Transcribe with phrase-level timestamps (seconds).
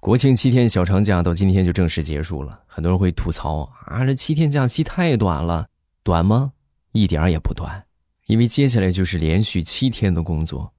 [0.00, 5.68] 国庆七天小长假到今天就正式结束了，很多人会吐槽啊，这七天假期太短了，
[6.02, 6.52] 短吗？
[6.92, 7.84] 一点也不短，
[8.24, 10.72] 因为接下来就是连续七天的工作，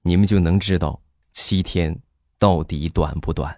[0.00, 0.98] 你们就能知道
[1.32, 2.00] 七天
[2.38, 3.54] 到底短不短。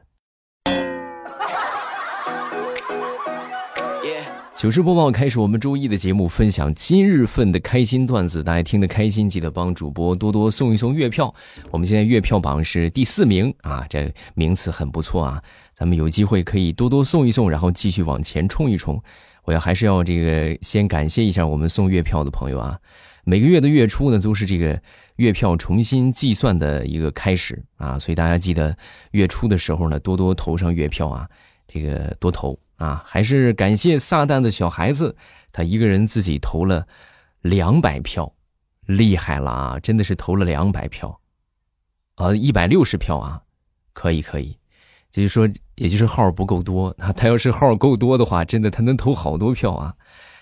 [4.54, 11.34] 糗事播报开始，我们周一的节目分享今日份的开心段子，大家听得开心，记得帮主播多多送一送月票。
[11.72, 15.42] 我们现在月票榜是第四名啊，这名次很不错啊，
[15.74, 19.02] 咱们有机会可以多多送一送，然后继续往前冲一冲。
[19.42, 22.78] 我要还是要这个先感谢一下我们送月票的朋友啊，
[23.24, 24.80] 每个月的月初呢都是这个
[25.16, 28.78] 月票重新计算的一个开始啊，所以大家记得
[29.10, 31.28] 月初的时候呢多多投上月票啊，
[31.66, 32.56] 这个多投。
[32.76, 35.16] 啊，还是感谢撒旦的小孩子，
[35.52, 36.86] 他一个人自己投了
[37.42, 38.32] 两百票，
[38.86, 39.80] 厉害了啊！
[39.80, 41.20] 真的是投了两百票，
[42.16, 43.42] 呃，一百六十票啊，
[43.92, 44.58] 可以可以，
[45.10, 46.92] 就是说，也就是号不够多。
[46.98, 49.94] 他他要是号够多的话，真的他能投好多票啊。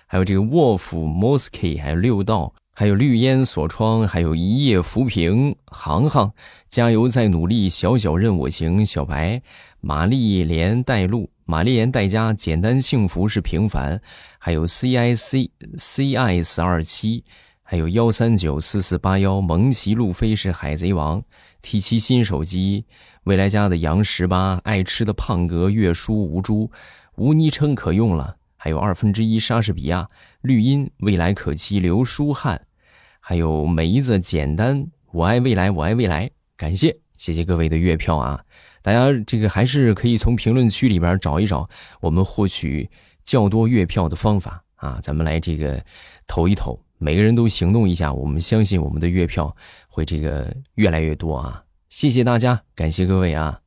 [0.07, 6.33] 还有这个沃夫、莫斯 k 还有六道，还有绿烟锁窗，还有一夜浮萍、航航，
[6.67, 9.43] 加油再努力，小小任我行，小白、
[9.81, 11.31] 玛丽莲带路。
[11.45, 14.01] 玛丽莲代家，简单幸福是平凡，
[14.39, 17.25] 还有 C I C C I S 二七，
[17.63, 21.23] 还有幺三九四四八幺，蒙奇路飞是海贼王
[21.61, 22.87] ，T 七新手机，
[23.25, 26.71] 未来家的杨十八，爱吃的胖哥，月叔无珠，
[27.17, 30.09] 无昵称可用了，还有二分之一莎士比亚，
[30.41, 32.65] 绿茵，未来可期，刘书汉，
[33.19, 38.41] 还有梅子简单，我爱未来，我爱未来，感谢谢谢各位的月票啊。
[38.81, 41.69] 大家这个还是可以从评论区里边找一找
[42.01, 42.89] 我们获取
[43.25, 45.85] 较多月票的方法啊，咱们来这个
[46.29, 49.57] 投一投，每个人都行动一下，我们相信我们的月票
[49.89, 51.65] 会这个越来越多啊！
[51.89, 53.62] 谢谢大家，感谢各位啊！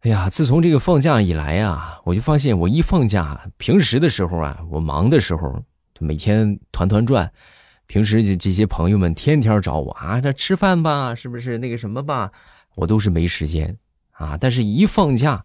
[0.00, 5.62] 哎呀，自从这个放假以来啊，我就发现我一放假，平时的时候啊，我忙的时候，
[5.98, 7.30] 每天团团转，
[7.86, 12.32] 平时这这些朋友们天天找我啊，这吃饭吧，是不是那个什么吧？
[12.76, 13.76] 我都是没时间
[14.12, 15.44] 啊，但是一放假，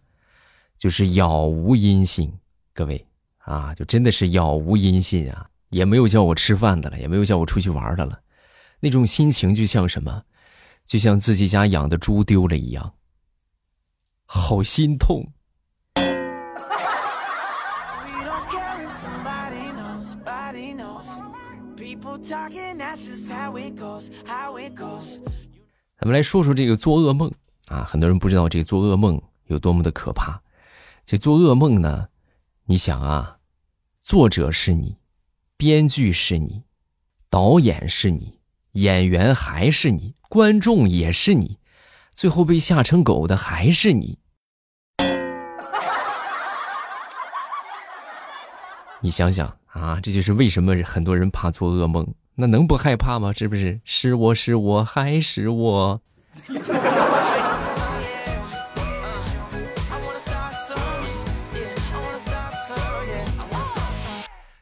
[0.77, 2.31] 就是杳无音信，
[2.73, 3.05] 各位
[3.39, 8.17] 啊，就真的是杳无音信啊，也没有叫我吃饭的了，也没有叫我出去玩的了，
[8.79, 10.23] 那种心情就像什么，
[10.85, 12.93] 就像自己家养的猪丢了一样，
[14.25, 15.25] 好心痛。
[25.97, 27.31] 咱们来说说这个做噩梦
[27.67, 30.41] 啊，很多人不知道这个做噩梦有多么的可怕。
[31.05, 32.09] 这做噩梦呢，
[32.65, 33.37] 你想啊，
[34.01, 34.97] 作者是你，
[35.57, 36.63] 编剧是你，
[37.29, 38.39] 导演是你，
[38.73, 41.57] 演员还是你，观众也是你，
[42.15, 44.17] 最后被吓成狗的还是你。
[49.01, 52.07] 你想想啊，这就是为什么很多人怕做噩梦。
[52.33, 53.33] 那能不害怕吗？
[53.33, 53.81] 是不是？
[53.83, 56.01] 是我是我还是我？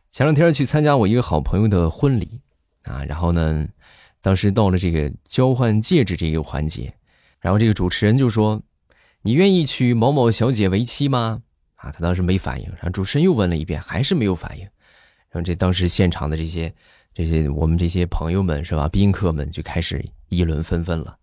[0.10, 2.42] 前两天去参加我一个好朋友的婚礼
[2.84, 3.68] 啊，然后呢，
[4.22, 6.94] 当时到了这个交换戒指这个环节，
[7.44, 8.64] 然后这个主持人就说
[9.22, 11.44] ：“你愿意娶某某小姐为妻吗？”
[11.76, 14.64] 啊，他当时没反应，然后主持人又问了一遍，还是没有反应，
[15.30, 16.74] 然后这当时现场的这些。
[17.16, 18.90] 这些我们这些朋友们是吧？
[18.90, 21.16] 宾客们就开始议论纷纷了，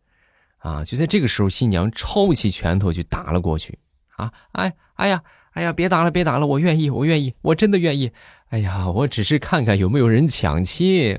[0.58, 0.84] 啊！
[0.84, 3.76] 就在这个时候，新娘抄起拳头就打了过去，
[4.14, 4.32] 啊！
[4.52, 5.20] 哎，哎呀，
[5.50, 8.12] 哎呀，别打了，别打了，我愿意，我愿意，我真的愿意。
[8.50, 11.18] 哎呀，我只是看看有没有人抢亲，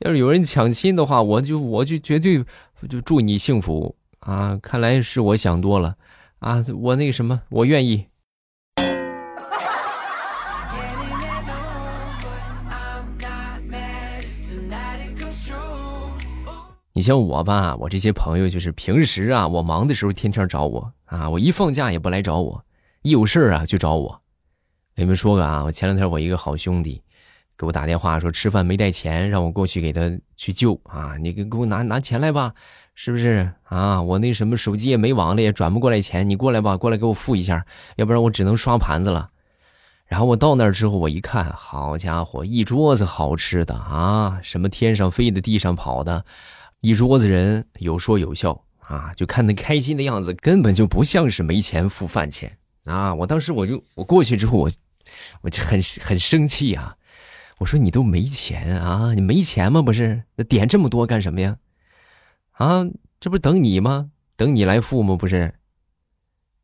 [0.00, 2.44] 要是有人抢亲的话，我就我就绝对
[2.88, 3.94] 就祝你幸福
[4.28, 4.58] 啊！
[4.60, 5.96] 看来是我想多了，
[6.40, 8.06] 啊，我那个什么，我愿意。
[16.92, 22.62] 你像我吧，我这些朋友就是平时啊，我忙的时候天天找我啊，我一放假也不来找我，
[23.00, 24.20] 一有事啊就找我。
[24.94, 27.00] 给你们说个啊，我前两天我一个好兄弟
[27.56, 30.02] 给我打电话说吃饭没带钱，让我过去给他
[30.36, 32.52] 去救啊，你给给我拿拿钱来吧，
[33.00, 34.02] 是不是啊？
[34.02, 37.64] 我那什么手机也没网了，也转不过来钱，你过来吧，过来给我付一下，
[37.94, 39.30] 要不然我只能刷盘子了。
[40.06, 46.24] 然后我到那儿之后，我一看，好家伙，一桌子好吃的啊，什么天上飞的，地上跑的。
[46.80, 53.14] 一桌子人有说有笑啊，就看那开心的样子，根本就不像是没钱付饭钱啊！
[53.14, 54.70] 我当时我就我过去之后，我
[55.42, 56.96] 我就很很生气啊！
[57.58, 59.82] 我说你都没钱啊，你没钱吗？
[59.82, 61.58] 不是，那点这么多干什么呀？
[62.58, 62.84] 啊，
[63.20, 64.10] 这不是等你吗？
[64.34, 65.14] 等你来付吗？
[65.14, 65.54] 不是？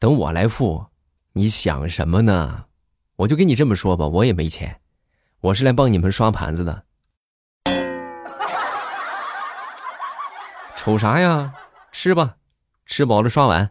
[0.00, 0.86] 等我来付，
[1.34, 2.64] 你想什么呢？
[3.14, 4.80] 我就跟你这么说吧，我也没钱，
[5.40, 6.82] 我是来帮你们刷盘子的。
[10.74, 11.54] 瞅啥呀？
[11.92, 12.38] 吃吧，
[12.86, 13.70] 吃饱了刷碗。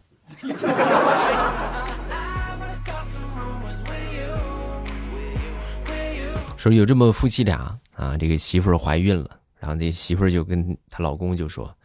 [6.56, 11.76] 说有这么夫妻俩啊，这个媳妇儿怀孕了，然后那媳妇儿就跟她老公就说：“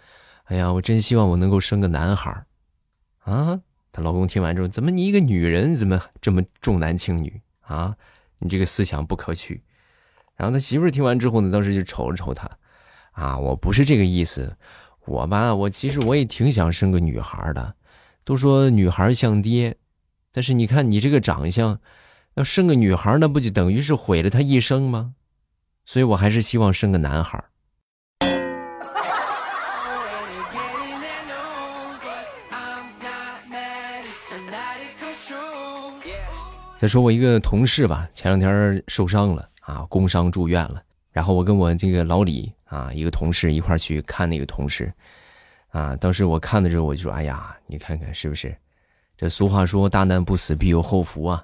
[0.50, 2.46] 哎呀，我真希望我能够生个男孩儿。”
[3.25, 3.62] 啊，
[3.92, 7.96] 她老公听完之后，怎么你一个女人怎么这么重男轻女啊？
[8.40, 9.63] 你这个思想不可取。
[10.36, 12.50] 然后他媳妇儿听完之后呢，当时就瞅了瞅他，
[13.12, 14.56] 啊，我不是这个意思，
[15.06, 17.75] 我吧，我其实我也挺想生个女孩的，
[18.24, 19.75] 都说女孩像爹，
[20.31, 21.80] 但是你看你这个长相。
[22.36, 25.16] 要生个女孩，那不就等于是毁了他一生吗？
[25.84, 27.44] 所以我还是希望生个男孩。
[36.80, 40.81] 再说我一个同事吧，前两天受伤了啊，工伤住院了。
[41.12, 44.90] 然后我跟我这个老李啊，一个同事一块去看那个同事，
[45.72, 48.56] 啊，当时我看的时候我就说：“哎呀，你看看是不是？
[49.18, 51.44] 这俗话说，大难不死必有后福啊。”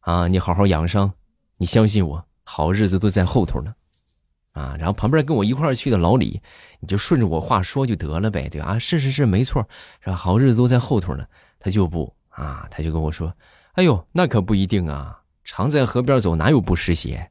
[0.00, 1.10] 啊，你好好养伤，
[1.56, 3.74] 你相信我，好日子都在后头呢，
[4.52, 4.76] 啊！
[4.78, 6.42] 然后旁边跟我一块去的老李，
[6.80, 9.66] 你就顺着我话说就得了呗，对啊，是是是，没错，
[10.00, 10.14] 是吧？
[10.14, 11.24] 好日子都在后头呢，
[11.58, 13.32] 他就不啊，他就跟我说
[13.74, 17.28] ：“哎呦，那可不一定啊，常在河边走，哪有不湿鞋？”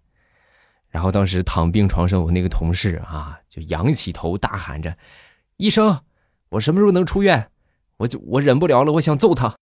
[0.92, 4.94] 然后当时躺病床上，我那个同事啊，就仰起头大喊着
[5.56, 5.98] ：“医生，
[6.50, 7.50] 我什么时候能出院？
[7.96, 9.56] 我就我忍不了了，我想揍他。”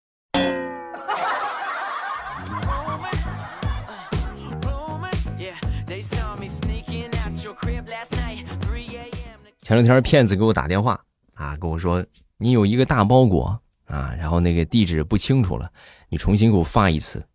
[9.61, 10.99] 前两天骗子给我打电话
[11.35, 12.03] 啊，跟我说
[12.37, 13.61] 你有一个大包裹
[13.91, 15.69] 啊，然后那个地址不清楚了，
[16.07, 17.27] 你重新给我发一次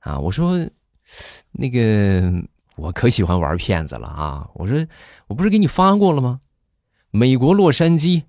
[0.00, 0.18] 啊。
[0.18, 0.58] 我说
[1.52, 2.30] 那个
[2.76, 4.46] 我可喜欢玩骗子了啊。
[4.54, 4.86] 我说
[5.26, 6.40] 我不是给你发过了吗？
[7.10, 8.24] 美国洛杉矶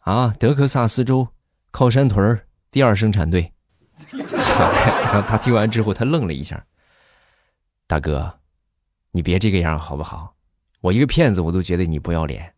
[0.00, 1.28] 啊，德克萨斯州
[1.70, 2.40] 靠山屯
[2.72, 3.52] 第二生产队。
[5.28, 6.66] 他听完之后，他愣了一下。
[7.86, 8.40] 大哥，
[9.12, 10.34] 你别这个样好不好？
[10.80, 12.52] 我一个骗子，我都觉得你不要脸。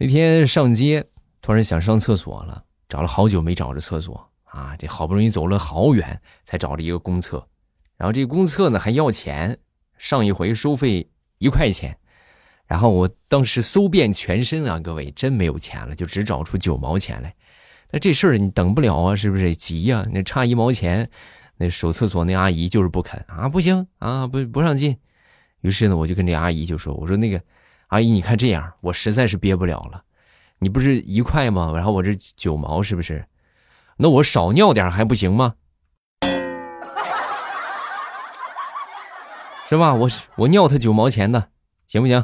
[0.00, 1.04] 那天上街，
[1.42, 4.76] 突然想上厕所了，找了好久没找着厕所啊！
[4.78, 7.44] 这好不容易走了好远，才找了一个公厕，
[7.96, 9.58] 然后这个公厕呢还要钱，
[9.96, 11.98] 上一回收费一块钱，
[12.64, 17.34] 然后我当时搜遍全身啊，各位真没有钱了，就只找出九毛钱来。
[17.90, 20.06] 那这事儿你等不了啊，是不是急呀？
[20.12, 21.10] 那差一毛钱，
[21.56, 24.96] 那守厕所那阿姨就是不肯啊，不行啊，不不让进。
[25.62, 27.42] 于是呢，我就跟这阿姨就说：“我说那个。”
[27.88, 30.02] 阿姨，你看这样，我实在是憋不了了。
[30.58, 31.72] 你不是一块吗？
[31.74, 33.24] 然后我这九毛，是不是？
[33.96, 35.54] 那我少尿点还不行吗？
[39.70, 39.94] 是吧？
[39.94, 40.06] 我
[40.36, 41.48] 我尿他九毛钱的，
[41.86, 42.22] 行不行？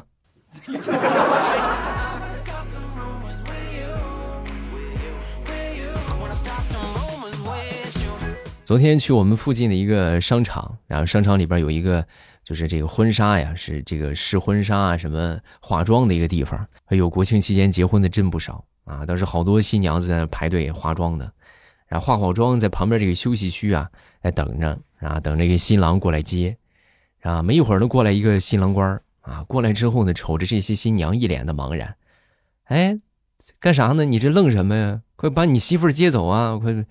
[8.65, 12.07] 昨天去我们附近的一个商场，然后商场里边有一个。
[12.45, 16.65] 就是这个婚纱呀，是这个试婚纱啊，什么化妆的一个地方。
[16.87, 21.33] 哎呦国庆期间结婚的真不少啊，当时好多新娘子在那排队化妆的，
[21.87, 23.91] 然后化好妆在旁边这个休息区啊，
[24.23, 26.57] 在等着啊，等这个新郎过来接，
[27.23, 31.97] 啊，没一会儿呢，过来一个新郎官啊，过来之后呢，瞅着这些新娘一脸的茫然，
[32.65, 32.99] 哎，
[33.59, 34.05] 干啥呢？
[34.05, 35.01] 你这愣什么呀？
[35.17, 36.59] 快把你媳妇接走啊！
[36.59, 36.85] 快，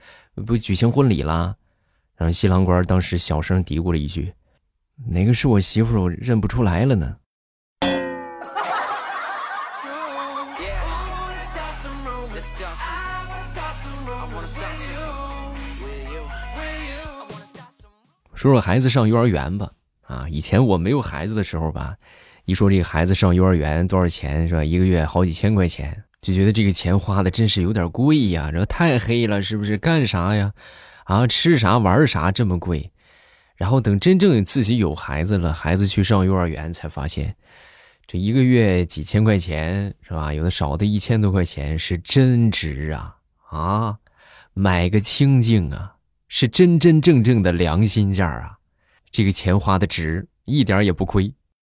[0.45, 1.57] 不举行婚礼了？
[2.15, 4.33] 然后新郎官当时小声嘀咕了一句。
[4.95, 6.01] 哪个是我媳妇儿？
[6.01, 7.17] 我认不出来了呢。
[18.35, 19.71] 说说孩子上幼儿园吧。
[20.01, 21.95] 啊，以前我没有孩子的时候吧，
[22.45, 24.63] 一说这个孩子上幼儿园多少钱是吧？
[24.63, 29.77] 一个月好几千块钱，就觉得这个钱花的真是有点贵呀，这太黑了，是不是？
[29.77, 30.51] 干啥呀？
[31.05, 32.91] 啊，吃啥玩啥这么贵？
[33.63, 37.33] 然后等真正自己有孩子了，孩子去上幼儿园，才发现，
[38.05, 40.33] 这一个月几千块钱是吧？
[40.33, 43.15] 有的少的一千多块钱是真值啊
[43.49, 43.95] 啊！
[44.53, 45.95] 买个清净啊，
[46.27, 48.57] 是真真正正的良心价啊！
[49.11, 51.33] 这个钱花的值，一点也不亏。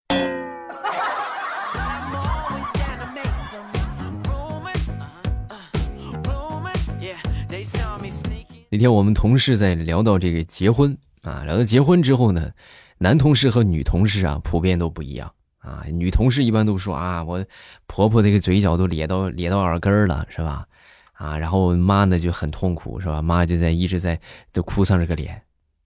[8.71, 10.97] 那天我们同事在聊到这个结婚。
[11.23, 12.51] 啊，聊到结婚之后呢，
[12.97, 15.83] 男同事和女同事啊，普遍都不一样啊。
[15.89, 17.43] 女同事一般都说啊，我
[17.87, 20.67] 婆婆那个嘴角都咧到咧到耳根了，是吧？
[21.13, 23.21] 啊，然后妈呢就很痛苦，是吧？
[23.21, 24.19] 妈就在一直在
[24.51, 25.41] 都哭丧着个脸。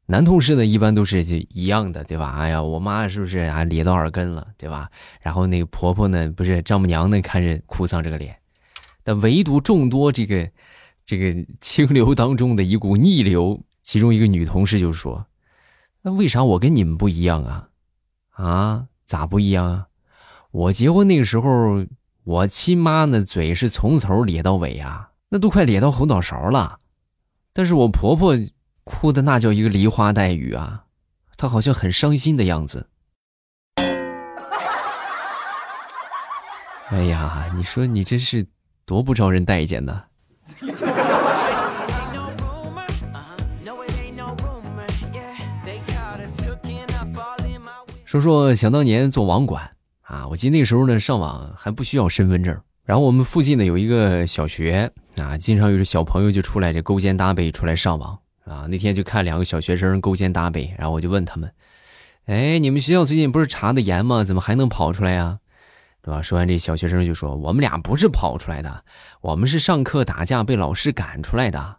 [0.08, 2.36] 男同事呢一般都是就一样的，对吧？
[2.40, 4.90] 哎呀，我妈是不是啊咧到耳根了，对吧？
[5.22, 8.36] 然后那个婆婆呢，不是丈母娘呢，看着哭丧着个脸。
[9.04, 10.50] 但唯独众多这个
[11.06, 13.62] 这个清流当中的一股逆流。
[13.88, 15.28] 其中一个女同事就说
[16.04, 17.70] ：“那为啥我跟你们不一样啊？
[18.32, 19.88] 啊，咋不一样啊？
[20.52, 21.86] 我结婚那个时候，
[22.26, 26.80] 我亲妈那嘴是从头咧到尾啊，那都快咧到后脑勺了。
[27.54, 28.36] 但是我婆婆
[28.84, 30.84] 哭的那叫一个梨花带雨啊，
[31.38, 32.90] 她好像很伤心的样子。
[36.92, 38.46] 哎呀，你说你这是
[38.84, 40.04] 多不招人待见呢！”
[48.08, 49.70] 说说想当年做网管
[50.04, 52.58] 啊，我记得那时候呢，上网还不需要身份证。
[52.86, 58.66] 然后我们附近呢有一个小学啊，经常有小朋友就出来这勾肩搭背出来上网啊。
[58.70, 61.52] 那天就看两个小学生勾肩搭背，然后我就问他们
[62.28, 64.24] ：“哎，你们学校最近不是查的严吗？
[64.24, 65.40] 怎么还能跑出来呀？
[66.02, 68.86] 对吧？”说完，这小学生就说：“我们俩不是跑出来的，
[69.20, 71.76] 我们是上课打架被老师赶出来的。”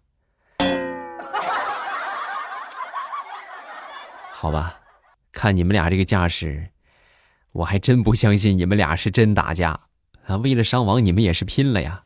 [4.30, 4.74] 好吧。
[5.32, 6.70] 看你们俩这个架势，
[7.52, 9.78] 我还真不相信你们俩是真打架
[10.26, 10.36] 啊！
[10.36, 12.02] 为了伤亡，你们也是拼了呀！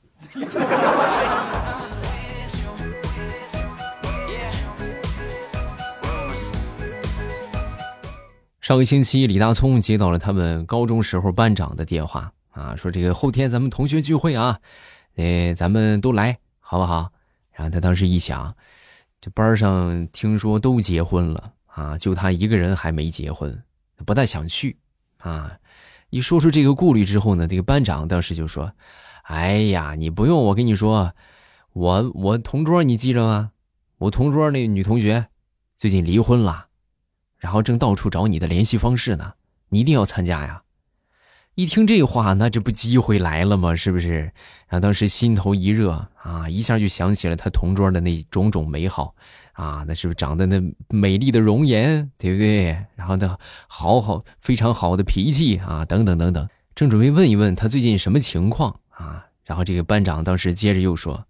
[8.60, 14.58] 上个星期，李大聪接到了他们高中时候班长的电话啊，说这个后天咱们同学聚会啊，
[15.16, 17.10] 哎，咱们都来好不好？
[17.50, 18.54] 然后他当时一想，
[19.20, 21.52] 这班上听说都结婚了。
[21.74, 23.62] 啊，就他一个人还没结婚，
[24.04, 24.76] 不太想去。
[25.18, 25.56] 啊，
[26.10, 28.72] 一说出这个顾虑之后呢，这个班长当时就说
[29.24, 31.14] ：“哎呀，你不用我跟你说，
[31.72, 33.52] 我我同桌你记着吗？
[33.98, 35.28] 我同桌那女同学
[35.76, 36.66] 最近离婚了，
[37.38, 39.34] 然后正到处找你的联系方式呢，
[39.68, 40.62] 你一定要参加呀。”
[41.54, 43.76] 一听这话，那这不机会来了吗？
[43.76, 44.32] 是不是？
[44.66, 49.14] 然后当时心头一热啊，一下就想起了他同桌的那种种美好。
[49.52, 52.84] 啊，那是不是长得那美丽的容颜，对不对？
[52.96, 56.48] 然后那好好非常好的脾气啊，等等等等。
[56.74, 61.26] 正准备问一问他最近什么情况啊，然后这个班长当时接着又说：“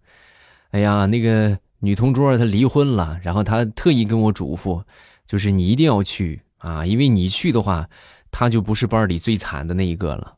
[0.71, 4.81] 哎呀，那个女同桌她离婚了，然后她特意跟我嘱咐，
[5.25, 7.89] 就是你一定要去啊，因为你去的话，
[8.31, 10.35] 她就不是班里最惨的那一个了。”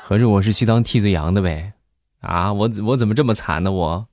[0.00, 1.72] 合着我是去当替罪羊的呗？
[2.20, 3.72] 啊，我我怎么这么惨呢？
[3.72, 4.06] 我。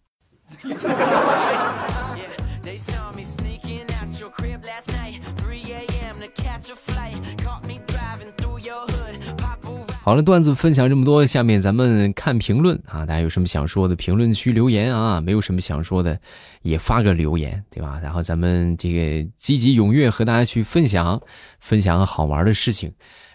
[10.03, 16.17] 好了，段子分享这么多，下面咱们看评论啊，大家有什么想说的，评论区留言啊，没有什么想说的，
[16.61, 17.99] 也发个留言，对吧？
[18.01, 21.21] 然后咱们这个积极踊跃和大家去分享，
[21.59, 22.93] 分享好玩的事情，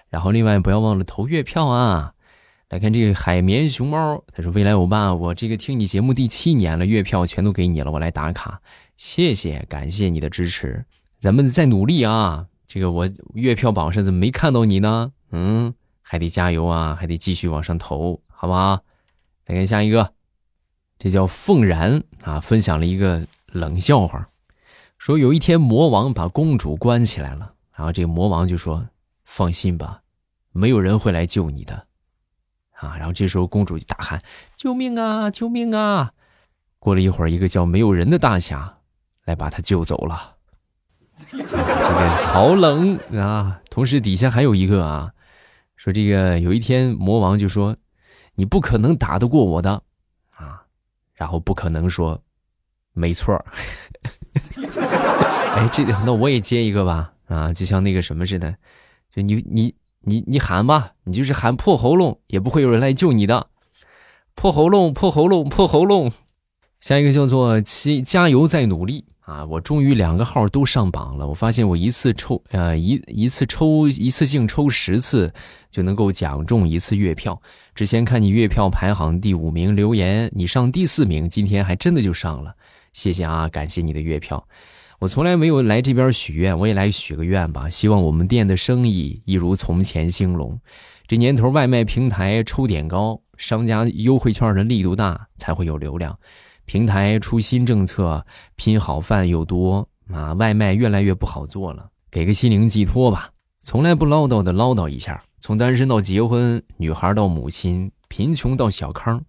[0.09, 2.15] 然后另外不要忘了投月票啊。
[2.73, 8.63] 来看这个海绵熊猫，他说：“未来欧巴，我这个听你节目第七年了，月票全都给你了，我来打卡，
[8.97, 10.83] 谢谢，感谢你的支持，
[11.19, 12.47] 咱们再努力啊！
[12.67, 15.13] 这个我月票榜上怎么没看到你呢？
[15.33, 18.83] 嗯，还得加油啊，还得继续往上投，好不好？
[19.45, 20.15] 再看下一个，
[20.99, 24.27] 这叫凤然啊，分享了一个冷笑话，
[24.97, 28.83] 说有一天魔王把公主关起来了，然后这个魔王就说：
[29.27, 30.01] 放心吧，
[30.53, 31.89] 没有人会来救你的。”
[32.83, 32.97] 啊！
[32.99, 34.21] 然后这时候公主就大喊
[34.57, 35.31] ：“救命啊！
[35.31, 36.13] 救命啊！”
[36.81, 38.79] 过了一会儿，一个叫没有人的大侠
[39.25, 40.35] 来把他救走了。
[41.29, 41.47] 这个
[42.25, 43.61] 好冷啊！
[43.71, 45.13] 同时底下还有一个啊，
[45.77, 47.77] 说这个有一天魔王就说
[48.35, 49.81] ：“你不可能打得过我的
[50.35, 50.65] 啊！”
[51.15, 52.21] 然后不可能说
[52.95, 53.33] ：“没错。
[55.55, 57.53] ”哎，这个那我也接一个吧啊！
[57.53, 58.53] 就像那个什么似的，
[59.15, 59.73] 就你你。
[60.05, 63.49] 你你喊吧，你就是喊破喉咙，也不会有人来救你的。
[64.35, 66.13] 破喉咙，破喉咙，破喉咙。
[66.81, 69.45] 下一个叫做“七加油再努力”啊！
[69.45, 71.29] 我终于两个号都上榜了。
[71.29, 75.33] 我发现我一次抽呃一一次抽一次性抽十次
[75.71, 77.41] 就能够奖中一次月票。
[77.73, 82.55] 之前看你月票排行第五名留言，你上第四名，今天还真的就上了。
[82.93, 84.45] 谢谢啊，感谢你的月票。
[85.03, 87.69] 我从来没有来这边许愿，我也来许个愿吧。
[87.69, 90.57] 希望我们店的生意一如从前兴隆。
[91.09, 96.17] 这年头外卖平台抽点高，商家优惠券的力度大，才会有流量。
[96.67, 103.29] 平台出新政策，拼好饭又多啊，外卖越来越不好做了，给个心灵寄托吧。
[103.59, 109.21] 从来不唠叨的唠叨一下，从单身到结婚，女孩到母亲，贫穷到小康，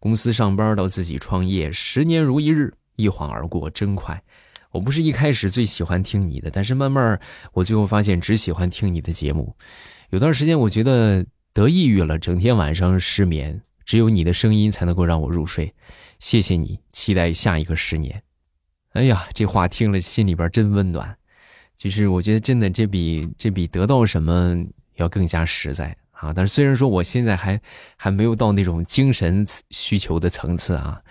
[0.00, 4.20] 公司上班到自己创业，十年如一日，一晃而过，真快。
[4.72, 7.20] 我不是一开始最喜欢听你的，但是慢慢
[7.52, 9.54] 我最后发现只喜欢听你的节目。
[10.10, 15.72] 有段时间我觉得得抑郁了，整天晚上失眠，只有你的声音才能够让我入睡。
[16.18, 18.22] 谢谢你，期待下一个十年。
[18.94, 21.16] 哎呀，这话听了心里边真温暖。
[21.76, 24.56] 其实我觉得真的这比这比得到什么
[24.96, 26.32] 要更加实在啊！
[26.32, 27.60] 但是虽然说我现在还
[27.96, 31.02] 还没有到那种精神需求的层次啊。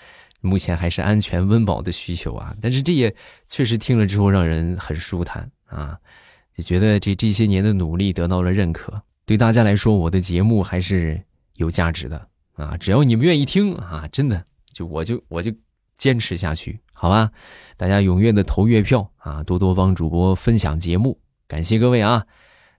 [0.41, 3.15] 目前还是安全温饱的需求啊，但是这也
[3.47, 5.97] 确实听了之后让人很舒坦啊，
[6.57, 9.01] 就觉得这这些年的努力得到了认可。
[9.25, 11.23] 对大家来说，我的节目还是
[11.55, 14.43] 有价值的啊，只要你们愿意听啊，真的
[14.73, 15.53] 就我就我就
[15.95, 17.31] 坚持下去，好吧？
[17.77, 22.25] 大家踊跃的投月票啊，多多帮主播分享节目，感谢各位啊！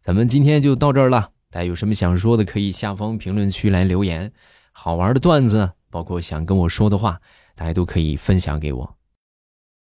[0.02, 4.32] 咱们今天就到这儿了，大家有什么想说的，可以下方评论区来留言，
[4.72, 7.20] 好玩的段子，包括想跟我说的话。
[7.54, 8.96] 大家都可以分享给我。